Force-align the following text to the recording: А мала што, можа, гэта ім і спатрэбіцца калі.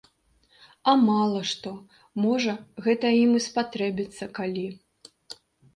А 0.93 0.95
мала 1.09 1.41
што, 1.51 1.75
можа, 2.25 2.57
гэта 2.87 3.15
ім 3.23 3.31
і 3.43 3.45
спатрэбіцца 3.51 4.31
калі. 4.41 4.67